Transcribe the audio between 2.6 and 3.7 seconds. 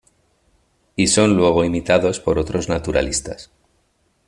naturalistas.